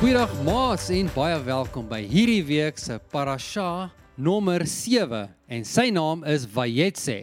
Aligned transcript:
Goeiedag 0.00 0.36
maats 0.44 0.90
en 0.92 1.08
baie 1.14 1.40
welkom 1.48 1.88
by 1.88 2.02
hierdie 2.04 2.44
week 2.44 2.76
se 2.76 3.00
parasha 3.08 3.88
nommer 4.20 4.68
7 4.68 5.30
en 5.48 5.64
sy 5.64 5.88
naam 5.96 6.28
is 6.28 6.44
Vayetse 6.44 7.22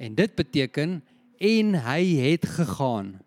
en 0.00 0.16
dit 0.16 0.32
beteken 0.40 1.02
en 1.38 1.74
hy 1.86 2.02
het 2.20 2.46
gegaan. 2.46 3.20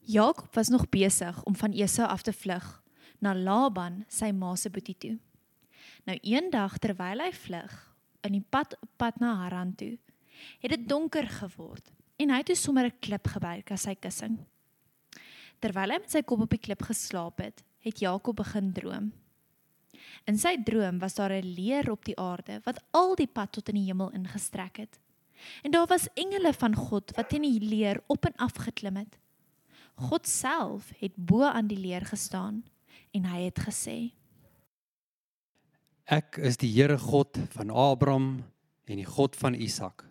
Jakob 0.00 0.54
was 0.54 0.68
nog 0.68 0.88
besig 0.88 1.42
om 1.42 1.56
van 1.56 1.72
Esau 1.72 2.08
af 2.08 2.22
te 2.22 2.32
vlug 2.32 2.82
na 3.18 3.34
Laban, 3.34 4.04
sy 4.08 4.32
ma 4.34 4.54
se 4.56 4.70
boetie 4.70 4.96
toe. 4.98 5.16
Nou 6.04 6.18
eendag 6.22 6.78
terwyl 6.82 7.22
hy 7.22 7.30
vlug 7.32 7.74
in 8.26 8.36
die 8.38 8.44
pad 8.50 8.74
op 8.80 8.90
pad 8.98 9.20
na 9.22 9.34
Haran 9.44 9.74
toe, 9.78 9.96
het 10.62 10.74
dit 10.74 10.88
donker 10.88 11.28
geword 11.28 11.92
en 12.22 12.30
hy 12.30 12.42
het 12.42 12.50
toe 12.50 12.58
sommer 12.58 12.86
'n 12.86 12.98
klip 13.00 13.26
gebruik 13.26 13.70
as 13.70 13.82
sy 13.82 13.94
kussing. 13.94 14.38
Terwyl 15.60 15.90
hy 15.90 15.98
met 15.98 16.10
sy 16.10 16.22
kop 16.22 16.40
op 16.40 16.50
die 16.50 16.58
klip 16.58 16.82
geslaap 16.82 17.38
het, 17.38 17.62
het 17.80 17.98
Jakob 17.98 18.36
begin 18.36 18.72
droom. 18.72 19.12
In 20.26 20.38
sy 20.38 20.56
droom 20.62 20.98
was 20.98 21.14
daar 21.14 21.32
'n 21.32 21.54
leer 21.54 21.90
op 21.90 22.04
die 22.04 22.18
aarde 22.18 22.60
wat 22.64 22.82
al 22.90 23.14
die 23.14 23.26
pad 23.26 23.52
tot 23.52 23.68
in 23.68 23.74
die 23.74 23.86
hemel 23.86 24.10
ingestrek 24.10 24.76
het. 24.76 24.98
En 25.62 25.70
daar 25.70 25.86
was 25.86 26.08
engele 26.14 26.52
van 26.52 26.74
God 26.74 27.12
wat 27.16 27.28
teen 27.28 27.46
die 27.46 27.60
leer 27.60 28.02
op 28.06 28.24
en 28.26 28.36
af 28.36 28.56
geklim 28.64 28.96
het. 28.96 29.18
God 29.94 30.26
self 30.26 30.92
het 30.98 31.16
bo 31.16 31.44
aan 31.44 31.66
die 31.66 31.78
leer 31.78 32.06
gestaan 32.06 32.62
en 33.12 33.28
hy 33.28 33.44
het 33.44 33.60
gesê: 33.66 34.12
Ek 36.04 36.36
is 36.42 36.58
die 36.58 36.72
Here 36.72 36.98
God 36.98 37.38
van 37.54 37.70
Abraham 37.70 38.42
en 38.84 38.98
die 38.98 39.06
God 39.06 39.36
van 39.36 39.54
Isak. 39.54 40.04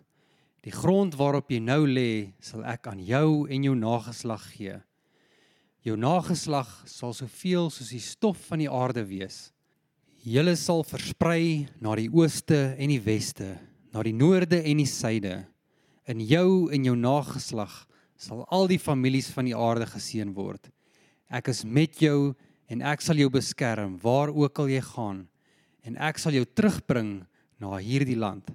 Die 0.62 0.72
grond 0.72 1.16
waarop 1.18 1.50
jy 1.50 1.58
nou 1.58 1.82
lê, 1.90 2.32
sal 2.40 2.62
ek 2.64 2.86
aan 2.86 3.02
jou 3.02 3.48
en 3.50 3.64
jou 3.66 3.74
nageslag 3.74 4.44
gee. 4.54 4.78
Jou 5.82 5.96
nageslag 5.98 6.70
sal 6.86 7.14
soveel 7.18 7.66
soos 7.74 7.90
die 7.90 8.02
stof 8.02 8.38
van 8.46 8.62
die 8.62 8.70
aarde 8.70 9.02
wees. 9.08 9.50
Julle 10.22 10.54
sal 10.54 10.84
versprei 10.86 11.66
na 11.82 11.96
die 11.98 12.06
ooste 12.14 12.76
en 12.78 12.92
die 12.94 13.02
weste, 13.02 13.56
na 13.92 14.02
die 14.04 14.16
noorde 14.16 14.62
en 14.62 14.80
die 14.80 14.88
suide. 14.88 15.42
In 16.08 16.22
jou 16.24 16.72
en 16.72 16.84
jou 16.88 16.94
nageslag 16.98 17.82
sal 18.16 18.44
al 18.54 18.68
die 18.70 18.80
families 18.80 19.30
van 19.34 19.48
die 19.48 19.56
aarde 19.56 19.86
geseën 19.90 20.32
word. 20.34 20.70
Ek 21.32 21.50
is 21.52 21.64
met 21.64 22.00
jou 22.02 22.32
en 22.72 22.84
ek 22.86 23.04
sal 23.04 23.20
jou 23.20 23.28
beskerm 23.32 23.98
waar 24.02 24.32
ook 24.32 24.62
al 24.62 24.70
jy 24.72 24.82
gaan 24.92 25.26
en 25.82 25.98
ek 25.98 26.20
sal 26.22 26.34
jou 26.36 26.44
terugbring 26.46 27.22
na 27.60 27.78
hierdie 27.82 28.18
land. 28.18 28.46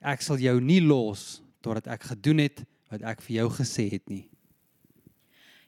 Ek 0.00 0.22
sal 0.24 0.40
jou 0.40 0.56
nie 0.60 0.80
los 0.82 1.40
totdat 1.62 1.90
ek 1.94 2.10
gedoen 2.14 2.44
het 2.46 2.64
wat 2.90 3.04
ek 3.06 3.22
vir 3.26 3.42
jou 3.42 3.48
gesê 3.60 3.86
het 3.92 4.06
nie. 4.10 4.26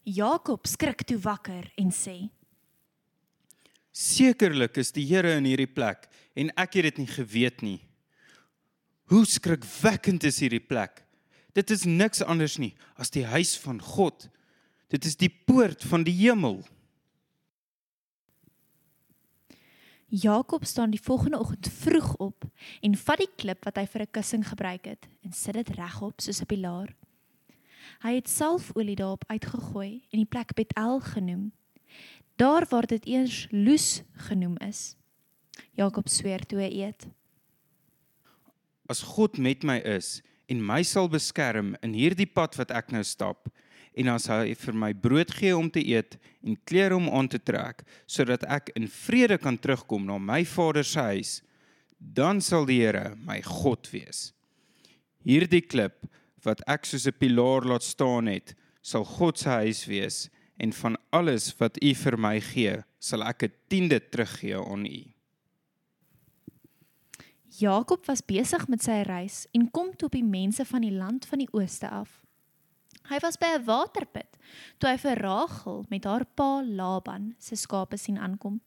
Jakob 0.03 0.67
skrik 0.67 1.05
toe 1.07 1.19
wakker 1.23 1.69
en 1.79 1.93
sê: 1.95 2.17
Sekerlik 3.93 4.81
is 4.81 4.91
die 4.91 5.05
Here 5.07 5.37
in 5.39 5.47
hierdie 5.47 5.71
plek 5.71 6.09
en 6.35 6.51
ek 6.59 6.81
het 6.81 6.91
dit 6.91 7.03
nie 7.05 7.13
geweet 7.13 7.63
nie. 7.63 7.79
Hoe 9.13 9.27
skrikwekkend 9.29 10.25
is 10.25 10.39
hierdie 10.41 10.63
plek. 10.65 11.03
Dit 11.53 11.69
is 11.71 11.83
niks 11.85 12.23
anders 12.25 12.57
nie 12.57 12.73
as 12.97 13.13
die 13.13 13.27
huis 13.29 13.59
van 13.61 13.77
God. 13.85 14.31
Dit 14.89 15.05
is 15.05 15.19
die 15.21 15.29
poort 15.29 15.85
van 15.85 16.07
die 16.07 16.15
hemel. 16.17 16.63
Jakob 20.09 20.65
staan 20.65 20.97
die 20.97 21.01
volgende 21.01 21.41
oggend 21.41 21.69
vroeg 21.69 22.15
op 22.25 22.49
en 22.81 22.97
vat 23.05 23.21
die 23.21 23.31
klip 23.37 23.69
wat 23.69 23.77
hy 23.77 23.87
vir 23.87 24.03
'n 24.03 24.13
kussing 24.17 24.49
gebruik 24.49 24.85
het 24.89 25.09
en 25.25 25.33
sit 25.33 25.61
dit 25.61 25.77
regop 25.77 26.21
soos 26.21 26.41
'n 26.41 26.49
pilaar. 26.49 26.97
Hy 28.01 28.15
het 28.15 28.29
salfolie 28.29 28.97
daarop 28.97 29.25
uitgegooi 29.29 30.03
en 30.11 30.19
die 30.19 30.33
plek 30.33 30.55
Betel 30.55 31.01
genoem. 31.01 31.53
Daar 32.37 32.67
waar 32.71 32.87
dit 32.87 33.07
eers 33.07 33.47
Lus 33.51 34.03
genoem 34.29 34.57
is. 34.57 34.97
Jakob 35.73 36.09
sweer 36.09 36.47
toe 36.47 36.59
hy 36.59 36.71
eet. 36.81 37.09
As 38.89 39.03
God 39.03 39.39
met 39.39 39.63
my 39.63 39.79
is 39.79 40.21
en 40.51 40.63
my 40.65 40.83
sal 40.83 41.09
beskerm 41.09 41.77
in 41.83 41.95
hierdie 41.95 42.27
pad 42.27 42.57
wat 42.59 42.71
ek 42.71 42.91
nou 42.93 43.03
stap 43.07 43.49
en 43.95 44.09
as 44.09 44.27
hy 44.33 44.55
vir 44.57 44.77
my 44.77 44.93
brood 44.97 45.31
gee 45.37 45.53
om 45.57 45.69
te 45.71 45.83
eet 45.85 46.17
en 46.43 46.57
klere 46.69 46.97
om 46.97 47.11
aan 47.13 47.29
te 47.29 47.39
trek 47.39 47.85
sodat 48.07 48.45
ek 48.49 48.73
in 48.79 48.89
vrede 48.89 49.39
kan 49.39 49.59
terugkom 49.59 50.07
na 50.09 50.19
my 50.19 50.43
Vader 50.49 50.85
se 50.85 51.01
huis 51.13 51.33
dan 52.03 52.41
sal 52.43 52.67
die 52.67 52.81
Here 52.83 53.15
my 53.23 53.39
God 53.47 53.87
wees. 53.93 54.33
Hierdie 55.23 55.63
klip 55.63 56.03
wat 56.43 56.65
ek 56.67 56.87
soos 56.87 57.07
'n 57.07 57.15
pilaar 57.15 57.63
laat 57.63 57.87
staan 57.87 58.27
het, 58.27 58.55
sal 58.83 59.05
God 59.05 59.39
se 59.39 59.49
huis 59.49 59.87
wees 59.87 60.29
en 60.59 60.73
van 60.73 60.97
alles 61.13 61.55
wat 61.61 61.79
U 61.79 61.95
vir 61.95 62.17
my 62.19 62.41
gee, 62.41 62.83
sal 62.99 63.23
ek 63.23 63.45
'n 63.45 63.53
tiende 63.69 64.01
teruggee 64.01 64.59
aan 64.59 64.87
U. 64.87 65.12
Jakob 67.59 68.07
was 68.07 68.23
besig 68.25 68.65
met 68.69 68.81
sy 68.81 69.03
reis 69.05 69.43
en 69.53 69.69
kom 69.71 69.91
toe 69.97 70.09
op 70.09 70.15
die 70.17 70.25
mense 70.25 70.65
van 70.65 70.85
die 70.87 70.95
land 70.95 71.27
van 71.29 71.43
die 71.43 71.51
ooste 71.53 71.89
af. 71.91 72.23
Hy 73.11 73.19
was 73.21 73.37
by 73.37 73.59
'n 73.59 73.65
waterput 73.65 74.39
toe 74.79 74.89
hy 74.89 74.97
vir 74.97 75.21
Rachel 75.21 75.85
met 75.91 76.05
haar 76.05 76.25
pa 76.25 76.63
Laban 76.63 77.35
se 77.39 77.57
skape 77.57 77.99
sien 77.99 78.19
aankom. 78.19 78.61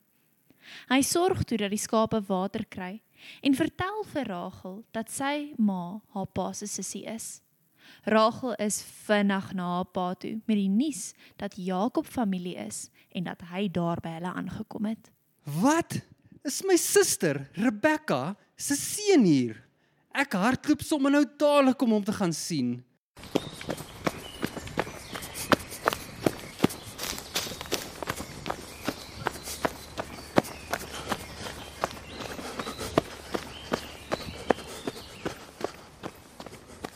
Hy 0.90 1.02
sorg 1.02 1.44
toe 1.44 1.58
dat 1.58 1.70
die 1.70 1.82
skape 1.82 2.22
water 2.28 2.66
kry 2.66 3.02
en 3.42 3.56
vertel 3.56 4.04
vir 4.14 4.28
Rachel 4.28 4.84
dat 4.92 5.10
sy 5.10 5.54
ma 5.58 6.02
haar 6.14 6.28
pa 6.28 6.52
se 6.54 6.68
sussie 6.68 7.06
is. 7.06 7.42
Rachel 8.04 8.54
is 8.60 8.84
vinnig 8.84 9.54
na 9.54 9.76
haar 9.78 9.86
pa 9.86 10.14
toe 10.14 10.42
met 10.46 10.58
die 10.58 10.70
nuus 10.70 11.14
dat 11.38 11.58
Jakob 11.58 12.06
familie 12.06 12.56
is 12.56 12.90
en 13.10 13.24
dat 13.24 13.42
hy 13.42 13.68
daar 13.68 14.02
by 14.02 14.10
hulle 14.10 14.34
aangekom 14.34 14.86
het. 14.86 15.12
Wat? 15.44 16.02
Is 16.46 16.62
my 16.64 16.76
suster 16.78 17.50
Rebecca 17.54 18.36
se 18.58 18.76
seun 18.76 19.26
hier? 19.28 19.62
Ek 20.16 20.36
hardloop 20.40 20.84
sommer 20.84 21.12
nou 21.12 21.26
dadelik 21.28 21.82
om 21.84 21.98
hom 21.98 22.04
te 22.04 22.16
gaan 22.16 22.34
sien. 22.34 22.78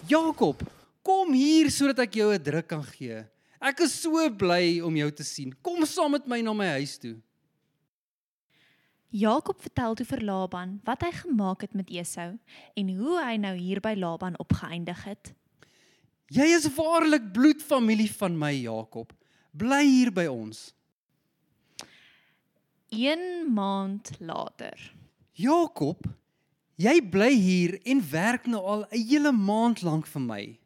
Jakob, 0.09 0.64
kom 1.06 1.36
hier 1.38 1.68
sodat 1.70 2.00
ek 2.08 2.16
jou 2.18 2.34
'n 2.34 2.41
druk 2.41 2.68
kan 2.68 2.84
gee. 2.84 3.28
Ek 3.62 3.81
is 3.81 3.94
so 3.94 4.30
bly 4.31 4.80
om 4.81 4.96
jou 4.96 5.12
te 5.12 5.24
sien. 5.24 5.53
Kom 5.62 5.86
saam 5.86 6.12
met 6.12 6.26
my 6.26 6.41
na 6.41 6.53
my 6.53 6.68
huis 6.80 6.97
toe. 6.97 7.20
Jakob 9.09 9.58
vertel 9.62 9.96
toe 9.97 10.06
vir 10.06 10.22
Laban 10.22 10.75
wat 10.86 11.02
hy 11.02 11.09
gemaak 11.24 11.64
het 11.66 11.74
met 11.74 11.90
Esau 11.90 12.36
en 12.78 12.90
hoe 12.94 13.16
hy 13.18 13.38
nou 13.42 13.56
hier 13.58 13.81
by 13.81 13.96
Laban 13.97 14.38
opgeëindig 14.38 15.02
het. 15.09 15.31
Jy 16.30 16.46
is 16.53 16.68
waarlik 16.75 17.31
bloedfamilie 17.34 18.12
van 18.20 18.38
my 18.38 18.52
Jakob. 18.53 19.16
Bly 19.58 19.81
hier 19.81 20.12
by 20.14 20.28
ons. 20.30 20.70
1 22.94 23.50
maand 23.53 24.12
later. 24.22 24.78
Jakob, 25.34 26.06
jy 26.78 27.00
bly 27.02 27.34
hier 27.34 27.80
en 27.90 28.06
werk 28.12 28.46
nou 28.46 28.62
al 28.62 28.86
'n 28.91 29.08
hele 29.09 29.32
maand 29.32 29.82
lank 29.82 30.06
vir 30.06 30.22
my. 30.22 30.59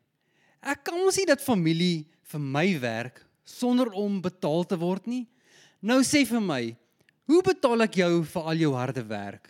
Ek 0.62 0.84
kan 0.84 1.00
mos 1.00 1.16
nie 1.16 1.26
dat 1.26 1.42
familie 1.42 2.08
vir 2.24 2.40
my 2.40 2.80
werk 2.80 3.26
sonder 3.46 3.92
om 3.92 4.22
betaal 4.22 4.64
te 4.66 4.78
word 4.78 5.08
nie. 5.08 5.28
Nou 5.82 6.02
sê 6.04 6.26
vir 6.26 6.42
my, 6.42 6.76
hoe 7.30 7.42
betaal 7.46 7.86
ek 7.88 8.00
jou 8.02 8.24
vir 8.24 8.48
al 8.52 8.64
jou 8.64 8.72
harde 8.76 9.04
werk? 9.08 9.50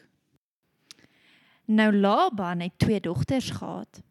Nou 1.66 1.92
Laban 1.96 2.60
het 2.60 2.76
twee 2.78 3.00
dogters 3.00 3.50
gehad. 3.56 4.02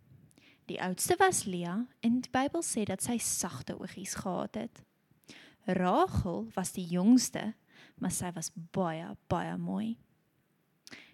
Die 0.71 0.81
oudste 0.81 1.17
was 1.19 1.45
Lea 1.45 1.87
en 2.01 2.21
die 2.25 2.31
Bybel 2.33 2.63
sê 2.65 2.87
dat 2.89 3.03
sy 3.05 3.19
sagte 3.21 3.77
oogies 3.77 4.15
gehad 4.23 4.57
het. 4.57 4.83
Rachel 5.67 6.47
was 6.55 6.73
die 6.73 6.87
jongste, 6.89 7.53
maar 8.01 8.11
sy 8.15 8.33
was 8.35 8.51
baie 8.75 9.13
baie 9.29 9.57
mooi. 9.59 9.99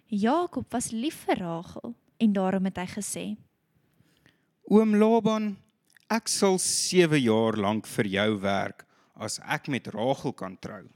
Jakob 0.09 0.71
was 0.73 0.91
lief 0.91 1.25
vir 1.27 1.43
Rachel 1.43 1.93
en 2.17 2.33
daarom 2.33 2.65
het 2.65 2.79
hy 2.81 2.87
gesê: 2.95 3.25
Oom 4.69 4.95
Laban, 4.95 5.57
ek 6.09 6.31
sal 6.31 6.57
7 6.57 7.19
jaar 7.21 7.57
lank 7.57 7.85
vir 7.87 8.09
jou 8.15 8.31
werk 8.41 8.87
as 9.15 9.37
ek 9.43 9.67
met 9.67 9.91
Rachel 9.93 10.33
kan 10.33 10.55
trou. 10.57 10.87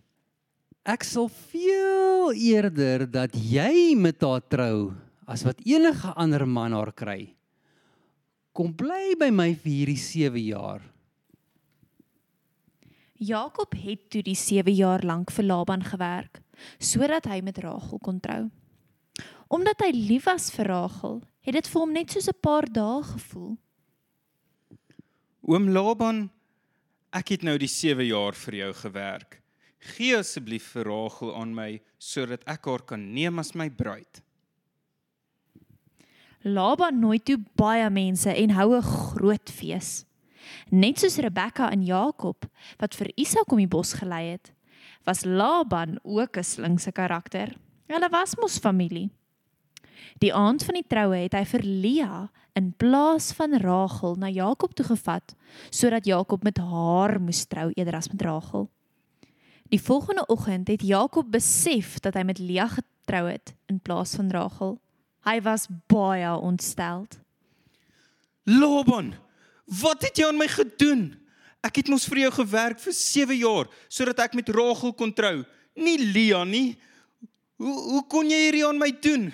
Ek 0.84 1.06
sal 1.08 1.30
veel 1.32 2.34
eerder 2.36 3.06
dat 3.08 3.32
jy 3.40 3.96
met 3.96 4.20
haar 4.20 4.42
trou 4.52 4.92
as 5.24 5.46
wat 5.48 5.62
enige 5.64 6.10
ander 6.20 6.44
man 6.44 6.74
haar 6.76 6.92
kry. 6.92 7.32
Kom 8.52 8.74
bly 8.76 9.16
by 9.16 9.30
my 9.32 9.54
vir 9.56 9.72
hierdie 9.72 10.02
7 10.02 10.42
jaar. 10.44 10.82
Jakob 13.16 13.78
het 13.80 14.10
toe 14.12 14.20
die 14.28 14.36
7 14.36 14.76
jaar 14.76 15.06
lank 15.08 15.32
vir 15.32 15.48
Laban 15.48 15.86
gewerk 15.88 16.42
sodat 16.84 17.30
hy 17.32 17.40
met 17.42 17.62
Rachel 17.64 18.02
kon 18.04 18.20
trou. 18.20 18.50
Omdat 19.48 19.86
hy 19.86 19.92
lief 19.96 20.28
was 20.28 20.50
vir 20.52 20.68
Rachel, 20.68 21.22
het 21.48 21.56
dit 21.56 21.70
vir 21.72 21.80
hom 21.80 21.94
net 21.96 22.12
soos 22.12 22.28
'n 22.28 22.42
paar 22.42 22.68
dae 22.68 23.04
gevoel. 23.04 23.56
Oom 25.48 25.70
Laban, 25.70 26.30
ek 27.14 27.30
het 27.30 27.44
nou 27.44 27.58
die 27.58 27.72
7 27.72 28.04
jaar 28.06 28.34
vir 28.34 28.56
jou 28.56 28.74
gewerk. 28.74 29.43
Gee 29.84 30.16
asseblief 30.16 30.70
vir 30.76 30.88
Rachel 30.88 31.34
aan 31.36 31.52
my 31.56 31.82
sodat 32.00 32.46
ek 32.48 32.70
haar 32.70 32.84
kan 32.88 33.04
neem 33.14 33.40
as 33.40 33.54
my 33.56 33.70
bruid. 33.70 34.22
Laban 36.44 37.00
nooi 37.00 37.20
toe 37.24 37.38
baie 37.60 37.88
mense 37.90 38.28
en 38.32 38.56
hou 38.56 38.76
'n 38.76 38.82
groot 38.82 39.50
fees. 39.50 40.06
Net 40.72 41.00
soos 41.00 41.18
Rebekka 41.18 41.70
en 41.72 41.84
Jakob 41.84 42.46
wat 42.80 42.96
vir 42.96 43.12
Isak 43.16 43.52
om 43.52 43.58
die 43.58 43.68
bos 43.68 43.94
gelei 43.94 44.32
het, 44.32 44.52
was 45.06 45.26
Laban 45.26 46.00
ook 46.04 46.38
'n 46.38 46.44
slinkse 46.44 46.92
karakter. 46.92 47.56
Hulle 47.88 48.10
was 48.10 48.36
mos 48.36 48.60
familie. 48.60 49.10
Die 50.20 50.34
aand 50.34 50.64
van 50.64 50.76
die 50.76 50.88
troue 50.88 51.16
het 51.16 51.34
hy 51.34 51.46
vir 51.46 51.64
Lea 51.64 52.30
in 52.56 52.74
plaas 52.78 53.32
van 53.32 53.58
Rachel 53.62 54.16
na 54.16 54.30
Jakob 54.30 54.74
toe 54.76 54.86
gevat 54.86 55.36
sodat 55.70 56.06
Jakob 56.06 56.44
met 56.44 56.58
haar 56.58 57.20
moes 57.22 57.46
trou 57.46 57.72
eerder 57.76 57.96
as 57.96 58.10
met 58.10 58.22
Rachel. 58.22 58.70
Die 59.74 59.82
volgende 59.82 60.26
oggend 60.26 60.68
het 60.68 60.82
Jakob 60.86 61.32
besef 61.34 61.96
dat 62.06 62.14
hy 62.14 62.22
met 62.30 62.38
Lea 62.38 62.68
getrou 62.70 63.24
het 63.26 63.56
in 63.66 63.80
plaas 63.82 64.12
van 64.14 64.30
Rachel. 64.30 64.76
Hy 65.26 65.40
was 65.42 65.66
baie 65.90 66.30
ontsteld. 66.38 67.16
Laban, 68.46 69.16
wat 69.66 70.04
het 70.06 70.20
jy 70.20 70.28
aan 70.30 70.38
my 70.38 70.46
gedoen? 70.52 71.02
Ek 71.66 71.80
het 71.82 71.90
mos 71.90 72.06
vir 72.06 72.28
jou 72.28 72.30
gewerk 72.36 72.84
vir 72.84 72.94
7 72.94 73.38
jaar 73.40 73.72
sodat 73.88 74.22
ek 74.28 74.36
met 74.38 74.52
Rachel 74.54 74.94
kon 74.94 75.14
trou, 75.16 75.40
nie 75.74 75.98
Lia 75.98 76.44
nie. 76.46 76.76
Hoe 77.58 77.74
hoe 77.96 78.02
kon 78.12 78.30
jy 78.30 78.44
hierdie 78.44 78.68
aan 78.68 78.78
my 78.78 78.92
doen? 79.02 79.32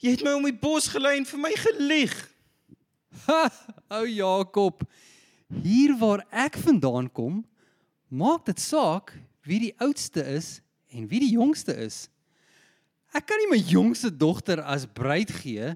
Jy 0.00 0.14
het 0.14 0.24
my 0.24 0.32
om 0.38 0.46
die 0.48 0.56
bos 0.62 0.86
gelei 0.94 1.18
en 1.18 1.28
vir 1.28 1.42
my 1.42 1.52
gelieg. 1.66 2.14
Ha, 3.26 3.42
ou 3.92 4.06
Jakob. 4.08 4.80
Hier 5.60 5.92
waar 6.00 6.24
ek 6.32 6.56
vandaan 6.56 7.10
kom, 7.12 7.42
maak 8.08 8.48
dit 8.48 8.58
saak 8.58 9.12
wie 9.46 9.58
die 9.58 9.74
oudste 9.82 10.22
is 10.22 10.60
en 10.92 11.08
wie 11.10 11.20
die 11.20 11.32
jongste 11.34 11.74
is. 11.74 12.08
Ek 13.12 13.26
kan 13.28 13.40
nie 13.42 13.50
my 13.52 13.60
jongste 13.60 14.10
dogter 14.10 14.62
as 14.64 14.86
bruid 14.86 15.32
gee 15.42 15.74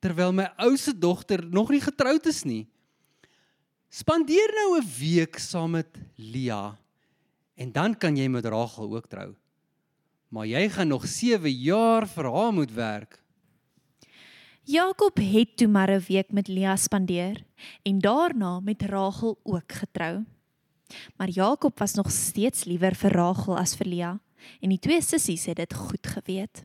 terwyl 0.00 0.32
my 0.32 0.46
oudste 0.62 0.94
dogter 0.94 1.42
nog 1.44 1.72
nie 1.74 1.82
getroud 1.82 2.26
is 2.30 2.44
nie. 2.46 2.66
Spandeer 3.90 4.52
nou 4.54 4.78
'n 4.78 4.86
week 4.98 5.38
saam 5.38 5.70
met 5.70 5.98
Lia 6.16 6.76
en 7.56 7.72
dan 7.72 7.94
kan 7.94 8.16
jy 8.16 8.28
met 8.28 8.44
Rachel 8.44 8.94
ook 8.94 9.08
trou. 9.08 9.34
Maar 10.28 10.46
jy 10.46 10.68
gaan 10.68 10.88
nog 10.88 11.06
7 11.06 11.50
jaar 11.50 12.06
vir 12.06 12.24
haar 12.24 12.52
moet 12.52 12.72
werk. 12.72 13.22
Jakob 14.68 15.16
het 15.16 15.56
toe 15.56 15.68
maar 15.68 15.90
'n 15.90 16.04
week 16.08 16.30
met 16.32 16.48
Lea 16.48 16.76
spandeer 16.76 17.44
en 17.82 17.98
daarna 17.98 18.60
met 18.60 18.82
Rachel 18.82 19.38
ook 19.42 19.72
getrou. 19.72 20.24
Maar 21.16 21.28
Jakob 21.28 21.78
was 21.78 21.94
nog 21.94 22.10
steeds 22.10 22.64
liewer 22.64 22.94
vir 22.94 23.10
Rachel 23.12 23.58
as 23.58 23.74
vir 23.76 23.86
Lea 23.86 24.12
en 24.62 24.70
die 24.70 24.78
twee 24.78 25.02
sissies 25.02 25.46
het 25.46 25.56
dit 25.56 25.74
goed 25.74 26.06
geweet. 26.06 26.64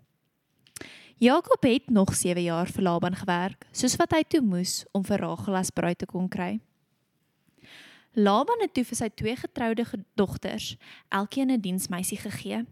Jakob 1.18 1.64
het 1.64 1.90
nog 1.90 2.14
7 2.16 2.44
jaar 2.44 2.68
vir 2.68 2.84
Laban 2.84 3.16
gewerk, 3.16 3.66
soos 3.72 3.96
wat 3.96 4.12
hy 4.12 4.24
toe 4.24 4.42
moes 4.42 4.84
om 4.92 5.04
vir 5.04 5.20
Rachel 5.20 5.56
as 5.56 5.70
bruid 5.72 5.98
te 5.98 6.06
kon 6.06 6.30
kry. 6.30 6.60
Laban 8.14 8.62
het 8.62 8.74
toe 8.74 8.84
vir 8.86 8.96
sy 9.00 9.10
twee 9.10 9.36
getroude 9.36 9.86
ge- 9.86 10.04
dogters 10.16 10.76
elkeen 11.10 11.50
'n 11.52 11.62
diensmeisie 11.62 12.18
gegee. 12.18 12.66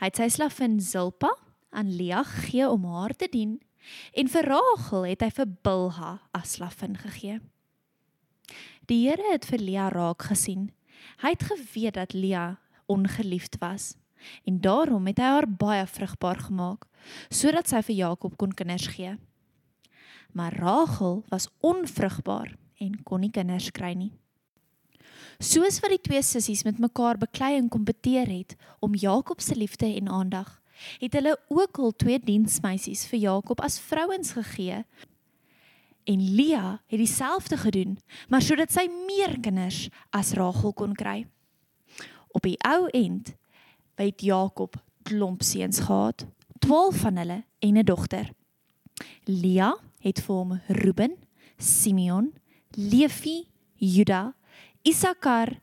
Hy 0.00 0.04
het 0.06 0.16
sy 0.16 0.28
slavin 0.28 0.80
Zilpa 0.80 1.36
aan 1.70 1.96
Lea 1.96 2.22
gegee 2.24 2.68
om 2.70 2.84
haar 2.84 3.14
te 3.16 3.28
dien 3.30 3.60
en 4.14 4.28
vir 4.28 4.42
Rachel 4.44 5.02
het 5.04 5.20
hy 5.20 5.30
vir 5.30 5.46
Bilha 5.62 6.20
as 6.32 6.52
slavin 6.52 6.96
gegee. 6.96 7.40
Die 8.86 9.06
Here 9.08 9.32
het 9.32 9.46
vir 9.48 9.62
Lea 9.64 9.88
raak 9.88 10.26
gesien. 10.28 10.68
Hy 11.22 11.30
het 11.32 11.44
geweet 11.48 11.94
dat 11.96 12.12
Lea 12.12 12.58
ongeliefd 12.86 13.56
was 13.62 13.94
en 14.48 14.60
daarom 14.60 15.06
het 15.08 15.20
hy 15.20 15.30
haar 15.34 15.46
baie 15.48 15.84
vrugbaar 15.84 16.38
gemaak 16.46 16.86
sodat 17.28 17.68
sy 17.68 17.82
vir 17.84 17.96
Jakob 17.96 18.36
kon 18.40 18.52
kinders 18.56 18.86
gee. 18.92 19.14
Maar 20.32 20.56
Rachel 20.56 21.22
was 21.28 21.48
onvrugbaar 21.60 22.54
en 22.80 23.00
kon 23.04 23.20
nie 23.20 23.32
kinders 23.32 23.70
kry 23.72 23.92
nie. 23.96 24.12
Soos 25.40 25.80
wat 25.84 25.92
die 25.92 26.02
twee 26.04 26.22
sissies 26.22 26.64
met 26.64 26.80
mekaar 26.80 27.20
beklei 27.20 27.54
en 27.58 27.68
kompeteer 27.68 28.28
het 28.28 28.56
om 28.84 28.96
Jakob 28.96 29.40
se 29.40 29.56
liefde 29.56 29.88
en 29.88 30.08
aandag, 30.08 30.60
het 31.00 31.12
hulle 31.16 31.36
ook 31.48 31.78
al 31.78 31.92
twee 31.96 32.20
diensmeisies 32.20 33.04
vir 33.10 33.20
Jakob 33.28 33.60
as 33.64 33.80
vrouens 33.80 34.32
gegee. 34.36 34.84
En 36.04 36.34
Lea 36.34 36.80
het 36.86 36.98
dieselfde 36.98 37.56
gedoen, 37.56 37.98
maar 38.28 38.42
sodat 38.42 38.72
sy 38.72 38.88
meer 39.06 39.38
kinders 39.40 39.88
as 40.10 40.34
Rachel 40.36 40.72
kon 40.72 40.92
kry. 40.92 41.24
Op 42.28 42.42
die 42.44 42.58
ou 42.66 42.88
end 42.92 43.34
het 43.96 44.20
Jakob 44.20 44.76
klomp 45.02 45.42
seuns 45.42 45.80
gehad, 45.86 46.26
12 46.58 46.96
van 46.96 47.16
hulle 47.16 47.44
en 47.58 47.76
'n 47.78 47.84
dogter. 47.84 48.32
Lea 49.24 49.76
het 49.98 50.20
vir 50.20 50.34
hom 50.34 50.60
Reuben, 50.68 51.16
Simeon, 51.56 52.32
Levi, 52.70 53.46
Juda, 53.74 54.34
Issachar 54.82 55.60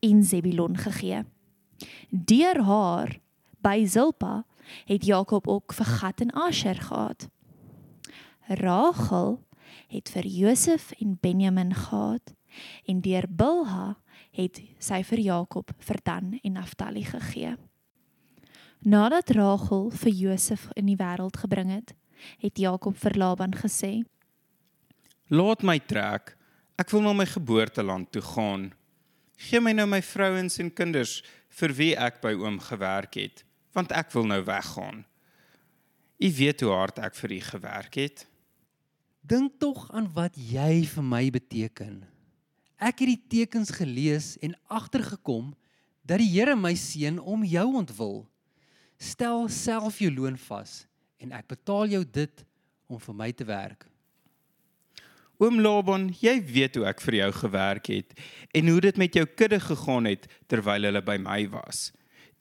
en 0.00 0.24
Zebulon 0.24 0.76
gegee. 0.76 1.24
Deur 2.10 2.62
haar 2.62 3.20
by 3.60 3.86
Zilpa 3.86 4.44
het 4.84 5.04
Jakob 5.04 5.48
ook 5.48 5.72
vir 5.72 5.86
Gad 5.86 6.20
en 6.20 6.30
Asher 6.30 6.74
gehad. 6.74 7.28
Rachel 8.48 9.40
het 9.92 10.10
vir 10.10 10.26
Josef 10.26 10.92
en 11.00 11.18
Benjamin 11.20 11.74
gehad 11.74 12.34
en 12.86 13.00
deur 13.00 13.26
Bilha 13.28 13.96
het 14.34 14.60
sy 14.78 15.02
vir 15.06 15.20
Jakob 15.20 15.70
vir 15.78 16.00
Dan 16.04 16.38
en 16.42 16.56
Naftali 16.58 17.04
gegee. 17.06 17.54
Nadat 18.84 19.30
Rachel 19.30 19.90
vir 19.90 20.12
Josef 20.12 20.68
in 20.76 20.90
die 20.90 20.98
wêreld 21.00 21.38
gebring 21.40 21.70
het, 21.72 21.94
het 22.42 22.58
Jakob 22.58 22.98
vir 23.00 23.16
Laban 23.16 23.54
gesê: 23.56 24.04
Laat 25.32 25.62
my 25.62 25.78
trek. 25.80 26.34
Ek 26.76 26.90
wil 26.90 27.04
na 27.06 27.12
my 27.14 27.24
geboorteland 27.26 28.10
toe 28.12 28.22
gaan. 28.22 28.72
Gee 29.38 29.60
my 29.62 29.72
nou 29.72 29.86
my 29.86 30.02
vrouens 30.02 30.58
en 30.58 30.72
kinders 30.74 31.22
vir 31.60 31.72
wie 31.78 31.92
ek 31.96 32.20
by 32.22 32.32
oom 32.34 32.58
gewerk 32.60 33.14
het, 33.14 33.44
want 33.72 33.94
ek 33.94 34.10
wil 34.14 34.26
nou 34.26 34.40
weggaan. 34.44 35.04
U 36.18 36.28
weet 36.34 36.60
hoe 36.60 36.72
hard 36.74 36.98
ek 36.98 37.16
vir 37.18 37.36
u 37.36 37.40
gewerk 37.40 37.98
het. 37.98 38.26
Dink 39.24 39.54
tog 39.56 39.86
aan 39.88 40.04
wat 40.12 40.34
jy 40.36 40.82
vir 40.84 41.04
my 41.08 41.22
beteken. 41.32 42.02
Ek 42.76 42.98
het 43.00 43.08
die 43.08 43.22
tekens 43.32 43.70
gelees 43.72 44.34
en 44.44 44.52
agtergekom 44.68 45.54
dat 46.04 46.20
die 46.20 46.28
Here 46.28 46.52
my 46.60 46.74
seun 46.76 47.16
om 47.16 47.46
jou 47.48 47.64
ontwil. 47.80 48.18
Stel 49.00 49.48
self 49.48 50.02
jou 50.04 50.12
loon 50.12 50.36
vas 50.50 50.82
en 51.16 51.32
ek 51.32 51.48
betaal 51.54 51.96
jou 51.96 52.02
dit 52.04 52.44
om 52.84 53.00
vir 53.00 53.16
my 53.16 53.30
te 53.32 53.48
werk. 53.48 53.88
Oom 55.40 55.56
Laban, 55.56 56.10
jy 56.20 56.36
weet 56.44 56.76
hoe 56.76 56.84
ek 56.92 57.00
vir 57.08 57.22
jou 57.22 57.32
gewerk 57.40 57.92
het 57.94 58.12
en 58.52 58.68
hoe 58.68 58.80
dit 58.90 59.00
met 59.00 59.16
jou 59.16 59.24
kudde 59.24 59.62
gegaan 59.70 60.12
het 60.12 60.28
terwyl 60.52 60.90
hulle 60.90 61.00
by 61.00 61.16
my 61.16 61.40
was. 61.56 61.88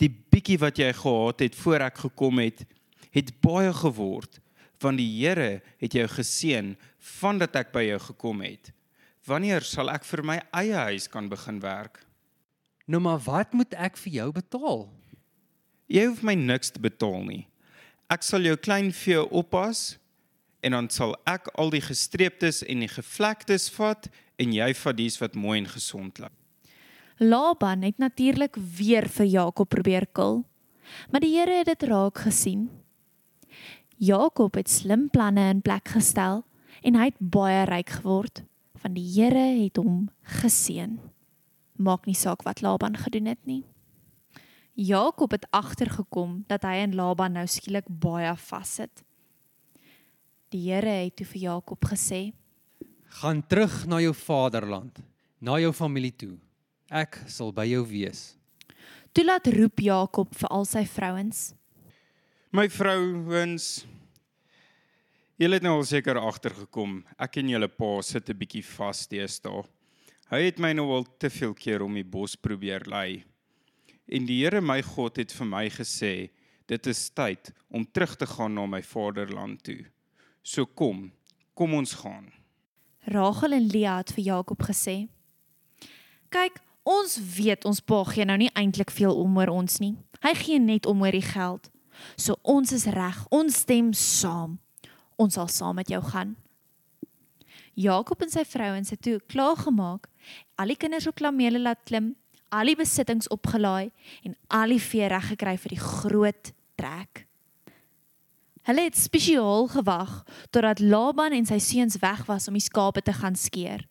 Die 0.03 0.11
bietjie 0.11 0.59
wat 0.59 0.83
jy 0.83 0.91
gehad 0.99 1.47
het 1.47 1.55
voor 1.63 1.87
ek 1.87 2.03
gekom 2.09 2.43
het, 2.43 2.67
het 3.15 3.37
baie 3.39 3.71
geword 3.71 4.42
want 4.83 4.99
die 4.99 5.09
Here 5.09 5.61
het 5.81 5.95
jou 5.95 6.07
geseën 6.07 6.73
vandat 7.19 7.55
ek 7.55 7.71
by 7.75 7.85
jou 7.87 7.99
gekom 8.11 8.43
het. 8.43 8.71
Wanneer 9.27 9.63
sal 9.63 9.91
ek 9.91 10.03
vir 10.03 10.23
my 10.27 10.41
eie 10.51 10.75
huis 10.91 11.07
kan 11.07 11.29
begin 11.31 11.61
werk? 11.63 12.01
Nou 12.85 12.99
maar 12.99 13.21
wat 13.23 13.53
moet 13.55 13.73
ek 13.79 13.95
vir 14.03 14.19
jou 14.19 14.29
betaal? 14.35 14.87
Jy 15.87 16.05
hoef 16.09 16.23
my 16.25 16.35
niks 16.35 16.73
te 16.75 16.81
betaal 16.83 17.23
nie. 17.27 17.43
Ek 18.11 18.23
sal 18.25 18.43
jou 18.43 18.55
klein 18.59 18.91
vee 18.91 19.21
oppas 19.31 19.95
en 20.63 20.75
dan 20.75 20.89
sal 20.91 21.15
ek 21.27 21.49
al 21.59 21.71
die 21.73 21.83
gestreeptes 21.83 22.61
en 22.67 22.83
die 22.83 22.91
gevlektes 22.91 23.69
vat 23.75 24.09
en 24.39 24.55
jy 24.55 24.69
vat 24.79 24.99
dies 24.99 25.19
wat 25.21 25.35
mooi 25.39 25.59
en 25.61 25.69
gesond 25.71 26.19
lyk. 26.19 26.35
Laban 27.21 27.83
het 27.85 27.99
natuurlik 28.01 28.57
weer 28.57 29.07
vir 29.07 29.29
Jakob 29.29 29.69
probeer 29.69 30.07
kil, 30.11 30.41
maar 31.11 31.21
die 31.23 31.35
Here 31.37 31.61
het 31.61 31.69
dit 31.71 31.83
raak 31.87 32.23
gesien. 32.25 32.67
Jakob 33.97 34.55
het 34.55 34.69
slim 34.69 35.09
planne 35.09 35.49
in 35.49 35.61
plek 35.61 35.93
gestel 35.93 36.43
en 36.81 36.97
hy 36.97 37.11
het 37.11 37.19
baie 37.19 37.63
ryk 37.69 37.99
geword, 37.99 38.43
want 38.81 38.97
die 38.97 39.05
Here 39.05 39.45
het 39.61 39.77
hom 39.77 40.09
geseën. 40.41 40.97
Maak 41.77 42.07
nie 42.09 42.17
saak 42.17 42.43
wat 42.43 42.61
Laban 42.61 42.97
gedoen 42.97 43.29
het 43.31 43.41
nie. 43.45 43.63
Jakob 44.73 45.31
het 45.31 45.45
agtergekom 45.53 46.43
dat 46.49 46.65
hy 46.65 46.81
en 46.81 46.95
Laban 46.97 47.37
nou 47.37 47.45
skielik 47.47 47.85
baie 47.87 48.33
vassit. 48.49 49.03
Die 50.49 50.65
Here 50.71 50.97
het 51.05 51.15
toe 51.17 51.27
vir 51.29 51.41
Jakob 51.41 51.85
gesê: 51.85 52.33
Gaan 53.21 53.43
terug 53.47 53.85
na 53.85 53.99
jou 54.01 54.13
vaderland, 54.13 54.99
na 55.39 55.59
jou 55.61 55.73
familie 55.73 56.13
toe. 56.17 56.37
Ek 56.89 57.21
sal 57.29 57.53
by 57.53 57.65
jou 57.69 57.85
wees. 57.85 58.33
Toe 59.13 59.25
laat 59.25 59.47
roep 59.53 59.81
Jakob 59.85 60.33
vir 60.33 60.49
al 60.49 60.65
sy 60.65 60.85
vrouens. 60.89 61.53
My 62.53 62.67
vrouens 62.69 63.81
Julle 65.41 65.57
het 65.57 65.63
nou 65.65 65.71
al 65.79 65.87
seker 65.89 66.19
agtergekom. 66.21 66.99
Ek 67.17 67.39
en 67.41 67.47
julle 67.49 67.69
pa 67.73 67.87
sit 68.05 68.29
'n 68.29 68.37
bietjie 68.37 68.61
vas 68.61 69.07
deesdae. 69.09 69.63
Hy 70.29 70.41
het 70.43 70.59
my 70.59 70.73
nou 70.73 70.85
al 70.93 71.07
te 71.17 71.31
veel 71.33 71.55
keer 71.55 71.81
om 71.81 71.95
die 71.95 72.03
bos 72.03 72.35
probeer 72.35 72.85
lei. 72.85 73.23
En 74.07 74.27
die 74.27 74.43
Here 74.43 74.61
my 74.61 74.83
God 74.83 75.17
het 75.17 75.31
vir 75.31 75.47
my 75.47 75.67
gesê, 75.69 76.29
dit 76.67 76.87
is 76.87 77.09
tyd 77.09 77.51
om 77.71 77.85
terug 77.85 78.15
te 78.15 78.27
gaan 78.27 78.53
na 78.53 78.67
my 78.67 78.83
vaderland 78.83 79.63
toe. 79.63 79.85
So 80.43 80.65
kom, 80.65 81.11
kom 81.55 81.73
ons 81.73 81.93
gaan. 81.93 82.31
Rachel 83.07 83.53
en 83.53 83.67
Lea 83.67 83.97
het 83.97 84.13
vir 84.13 84.23
Jakob 84.23 84.61
gesê: 84.61 85.09
"Kyk, 86.29 86.61
ons 86.83 87.17
weet 87.17 87.65
ons 87.65 87.79
pa 87.79 88.03
gee 88.03 88.25
nou 88.25 88.37
nie 88.37 88.51
eintlik 88.53 88.91
veel 88.91 89.15
om 89.15 89.37
oor 89.37 89.49
ons 89.49 89.79
nie. 89.79 89.97
Hy 90.21 90.33
gee 90.35 90.59
net 90.59 90.85
om 90.85 91.01
oor 91.01 91.11
die 91.11 91.21
geld. 91.33 91.72
So 92.15 92.37
ons 92.41 92.71
is 92.71 92.85
reg. 92.85 93.25
Ons 93.29 93.63
stem 93.65 93.93
saam. 93.93 94.59
Ons 95.15 95.33
sal 95.33 95.47
saam 95.47 95.75
met 95.75 95.89
jou 95.89 96.01
gaan." 96.01 96.35
Jakob 97.73 98.21
en 98.21 98.29
sy 98.29 98.43
vrouens 98.45 98.89
het 98.93 99.01
toe 99.01 99.19
klaar 99.27 99.57
gemaak, 99.57 100.05
al 100.61 100.69
die 100.69 100.77
kinders 100.77 101.07
op 101.09 101.17
klamele 101.17 101.57
laat 101.59 101.81
klim, 101.89 102.13
al 102.53 102.69
die 102.69 102.77
besittings 102.77 103.29
opgelaai 103.33 103.89
en 104.23 104.35
al 104.53 104.75
die 104.75 104.81
vee 104.81 105.07
reg 105.09 105.31
gekry 105.33 105.55
vir 105.57 105.73
die 105.73 105.81
groot 105.81 106.51
trek. 106.77 107.23
Hulle 108.63 108.85
het 108.85 108.95
spesiaal 108.97 109.67
gewag 109.73 110.21
totdat 110.53 110.79
Laban 110.79 111.33
en 111.35 111.49
sy 111.49 111.57
seuns 111.59 111.97
weg 111.99 112.23
was 112.29 112.47
om 112.47 112.55
die 112.55 112.63
skape 112.63 113.01
te 113.01 113.15
gaan 113.17 113.35
skeer, 113.35 113.87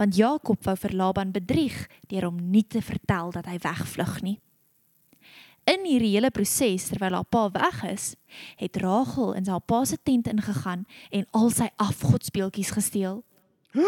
want 0.00 0.16
Jakob 0.16 0.64
wou 0.64 0.74
vir 0.80 0.96
Laban 0.96 1.34
bedrieg 1.34 1.76
deur 2.08 2.30
hom 2.30 2.40
nie 2.50 2.64
te 2.64 2.80
vertel 2.82 3.30
dat 3.36 3.46
hy 3.46 3.60
wegvlug 3.62 4.16
nie. 4.24 4.38
In 5.66 5.82
hierdie 5.82 6.12
hele 6.12 6.30
proses 6.30 6.84
terwyl 6.86 7.16
haar 7.18 7.26
pa 7.26 7.48
weg 7.50 7.80
is, 7.90 8.12
het 8.60 8.76
Rachel 8.78 9.32
in 9.34 9.48
sy 9.48 9.56
pa 9.66 9.80
se 9.84 9.96
tent 9.98 10.28
ingegaan 10.30 10.84
en 11.10 11.26
al 11.34 11.50
sy 11.50 11.66
afgodsbeeldjies 11.82 12.70
gesteel. 12.76 13.24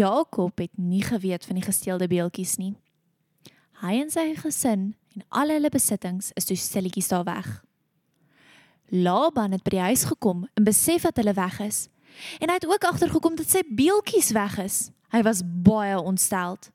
Jakob 0.00 0.56
het 0.58 0.72
nie 0.80 1.02
geweet 1.04 1.44
van 1.44 1.60
die 1.60 1.66
gesteelde 1.66 2.08
beeldjies 2.08 2.56
nie. 2.56 2.72
Hy 3.84 3.98
en 4.00 4.08
sy 4.10 4.30
gesin 4.40 4.94
en 5.12 5.26
al 5.28 5.52
hulle 5.52 5.68
besittings 5.68 6.32
is 6.38 6.48
toe 6.48 6.56
stilletjies 6.56 7.12
daar 7.12 7.26
weg. 7.28 7.50
Laban 8.88 9.52
het 9.52 9.64
by 9.66 9.76
die 9.76 9.84
huis 9.90 10.06
gekom 10.08 10.46
en 10.56 10.64
besef 10.64 11.04
dat 11.04 11.20
hulle 11.20 11.36
weg 11.36 11.60
is. 11.60 11.88
En 12.40 12.48
hy 12.48 12.56
het 12.56 12.68
ook 12.68 12.88
agtergekom 12.88 13.36
dat 13.36 13.52
sy 13.52 13.60
beeldjies 13.68 14.32
weg 14.32 14.56
is. 14.64 14.78
Hy 15.12 15.20
was 15.26 15.44
baie 15.44 16.00
ontsteld. 16.00 16.70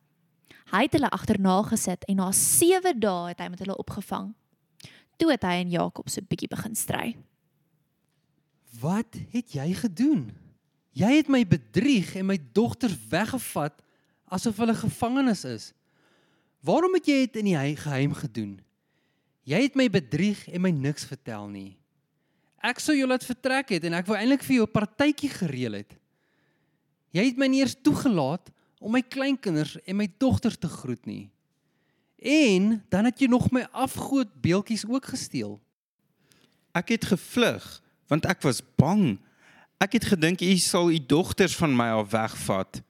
Hy 0.70 0.84
het 0.86 0.94
hulle 0.94 1.10
agterna 1.10 1.56
gesit 1.66 2.04
en 2.12 2.20
na 2.22 2.30
7 2.36 2.94
dae 3.02 3.32
het 3.32 3.40
hy 3.42 3.48
met 3.50 3.60
hulle 3.64 3.78
opgevang. 3.82 4.34
Toe 5.20 5.32
het 5.34 5.44
hy 5.44 5.56
en 5.64 5.72
Jakob 5.74 6.10
so 6.10 6.22
bietjie 6.22 6.48
begin 6.52 6.76
stry. 6.78 7.16
Wat 8.80 9.18
het 9.34 9.56
jy 9.58 9.74
gedoen? 9.74 10.30
Jy 10.94 11.10
het 11.18 11.30
my 11.32 11.42
bedrieg 11.48 12.14
en 12.20 12.28
my 12.30 12.38
dogters 12.54 12.96
weggevat 13.10 13.82
asof 14.30 14.58
hulle 14.62 14.76
gevangenes 14.78 15.44
is. 15.50 15.72
Waarom 16.66 16.94
het 17.00 17.08
jy 17.08 17.20
dit 17.26 17.40
in 17.42 17.50
die 17.50 17.58
hei- 17.58 17.76
geheim 17.80 18.14
gedoen? 18.14 18.60
Jy 19.50 19.62
het 19.66 19.76
my 19.80 19.88
bedrieg 19.90 20.46
en 20.54 20.62
my 20.62 20.72
niks 20.76 21.06
vertel 21.10 21.48
nie. 21.50 21.78
Ek 22.62 22.80
sou 22.84 22.94
jou 22.94 23.08
laat 23.08 23.24
vertrek 23.26 23.70
het 23.74 23.84
en 23.88 23.96
ek 23.98 24.06
wou 24.06 24.18
eintlik 24.20 24.44
vir 24.44 24.56
jou 24.60 24.66
'n 24.68 24.72
partytjie 24.76 25.30
gereël 25.30 25.74
het. 25.82 25.96
Jy 27.12 27.26
het 27.26 27.38
my 27.38 27.48
nie 27.48 27.62
eers 27.62 27.76
toegelaat 27.82 28.52
om 28.80 28.96
my 28.96 29.02
kleinkinders 29.04 29.76
en 29.86 30.00
my 30.00 30.08
dogters 30.18 30.58
te 30.58 30.68
groet 30.72 31.06
nie. 31.06 31.30
En 32.20 32.80
dan 32.92 33.08
het 33.08 33.20
jy 33.20 33.30
nog 33.32 33.52
my 33.56 33.66
afgoed 33.72 34.32
beeltjies 34.44 34.86
ook 34.88 35.12
gesteel. 35.12 35.60
Ek 36.76 36.96
het 36.96 37.12
gevlug 37.12 37.68
want 38.10 38.26
ek 38.26 38.42
was 38.42 38.64
bang. 38.80 39.20
Ek 39.78 40.00
het 40.00 40.08
gedink 40.12 40.42
u 40.42 40.56
sal 40.58 40.90
u 40.90 40.98
dogters 40.98 41.54
van 41.56 41.76
my 41.78 41.92
af 42.00 42.10
wegvat. 42.12 42.82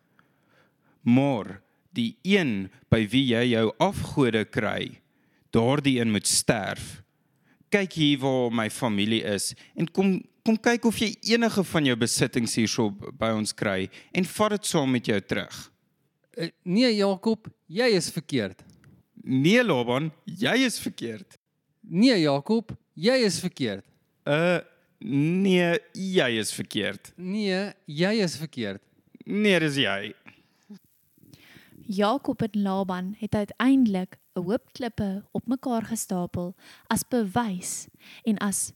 Maar 1.04 1.60
die 1.92 2.16
een 2.24 2.70
by 2.90 3.04
wie 3.12 3.26
jy 3.34 3.44
jou 3.52 3.68
afgode 3.84 4.46
kry, 4.48 5.02
daardie 5.52 6.00
een 6.00 6.14
moet 6.14 6.28
sterf. 6.30 7.02
Kyk 7.70 7.98
hier 8.00 8.22
waar 8.24 8.54
my 8.54 8.70
familie 8.74 9.22
is 9.28 9.54
en 9.76 9.90
kom 9.92 10.20
kom 10.48 10.56
kyk 10.58 10.88
of 10.88 10.98
jy 10.98 11.12
enige 11.36 11.62
van 11.68 11.86
jou 11.86 11.96
besittings 12.00 12.56
hierso 12.58 12.88
by 13.20 13.30
ons 13.36 13.52
kry 13.54 13.90
en 14.16 14.26
vat 14.26 14.56
dit 14.56 14.70
saam 14.72 14.90
met 14.96 15.06
jou 15.06 15.20
terug. 15.22 15.58
Uh, 16.40 16.48
nee 16.64 16.96
Jakob, 16.96 17.48
jy 17.68 17.90
is 17.98 18.08
verkeerd. 18.16 18.64
Nee 19.24 19.64
Laban, 19.64 20.12
jy 20.24 20.56
is 20.64 20.80
verkeerd. 20.80 21.36
Nee 21.82 22.22
Jakob, 22.22 22.72
jy 22.96 23.18
is 23.28 23.42
verkeerd. 23.44 23.84
Uh 24.24 24.60
nee, 25.00 25.80
jy 25.92 26.30
is 26.40 26.54
verkeerd. 26.56 27.12
Nee, 27.16 27.74
jy 27.88 28.14
is 28.24 28.38
verkeerd. 28.40 28.82
Nee, 29.26 29.60
dis 29.60 29.80
jy. 29.80 30.14
Jakob 31.90 32.42
en 32.48 32.62
Laban 32.62 33.16
het 33.20 33.36
uiteindelik 33.36 34.16
'n 34.36 34.44
hoop 34.44 34.72
klippe 34.72 35.26
op 35.32 35.48
mekaar 35.48 35.84
gestapel 35.84 36.56
as 36.88 37.04
bewys 37.04 37.88
en 38.24 38.38
as 38.38 38.72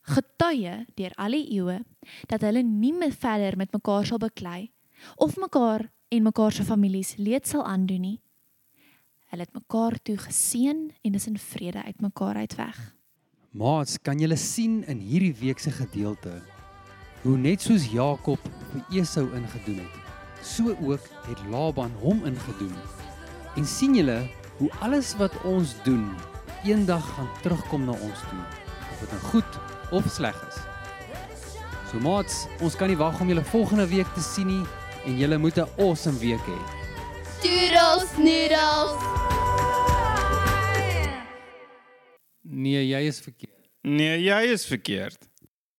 getuie 0.00 0.86
deur 0.94 1.12
al 1.16 1.30
die 1.30 1.46
eeue 1.58 1.84
dat 2.26 2.40
hulle 2.40 2.62
nie 2.62 2.92
meer 2.92 3.12
verder 3.12 3.56
met 3.56 3.72
mekaar 3.72 4.06
sal 4.06 4.18
beklei 4.18 4.70
of 5.16 5.36
mekaar 5.36 5.90
en 6.08 6.22
mekaar 6.22 6.52
se 6.52 6.64
families 6.64 7.16
leed 7.16 7.48
sal 7.48 7.64
aandoen 7.64 8.00
nie. 8.00 8.18
Hulle 9.26 9.42
het 9.42 9.54
mekaar 9.54 9.98
toe 10.02 10.16
geseën 10.16 10.90
en 11.02 11.14
is 11.14 11.26
in 11.26 11.38
vrede 11.38 11.82
uit 11.82 12.00
mekaar 12.00 12.36
uit 12.36 12.54
weg. 12.54 12.78
Maats, 13.50 13.98
kan 14.02 14.18
julle 14.20 14.36
sien 14.36 14.84
in 14.86 15.00
hierdie 15.00 15.34
week 15.40 15.58
se 15.58 15.70
gedeelte 15.70 16.42
hoe 17.22 17.36
net 17.40 17.62
soos 17.64 17.88
Jakob 17.90 18.42
vir 18.70 19.00
Esau 19.00 19.24
ingedoen 19.34 19.80
het, 19.82 19.94
so 20.46 20.76
ook 20.84 21.08
het 21.26 21.40
Laban 21.50 21.90
hom 22.02 22.22
ingedoen. 22.28 22.74
En 23.56 23.66
sien 23.66 23.96
julle 23.98 24.20
hoe 24.58 24.70
alles 24.84 25.14
wat 25.18 25.34
ons 25.48 25.74
doen 25.82 26.04
eendag 26.64 27.02
gaan 27.16 27.28
terugkom 27.42 27.86
na 27.88 27.96
ons 27.96 28.22
toe, 28.30 28.44
of 28.92 29.00
dit 29.02 29.14
nou 29.16 29.22
goed 29.32 29.58
of 29.96 30.06
sleg 30.12 30.38
is. 30.48 30.60
So 31.90 31.98
maats, 32.02 32.44
ons 32.62 32.76
kan 32.78 32.90
nie 32.92 32.98
wag 33.00 33.18
om 33.20 33.30
julle 33.30 33.44
volgende 33.50 33.88
week 33.90 34.08
te 34.14 34.22
sien 34.22 34.52
nie 34.52 34.64
en 35.06 35.18
julle 35.18 35.38
moet 35.38 35.56
'n 35.56 35.68
awesome 35.78 36.18
week 36.18 36.44
hê. 36.46 36.58
Doodles 37.42 38.10
noodles. 38.16 38.92
Nee, 42.42 42.86
jy 42.88 43.00
is 43.06 43.20
verkeerd. 43.20 43.68
Nee, 43.82 44.22
jy 44.22 44.42
is 44.52 44.66
verkeerd. 44.66 45.25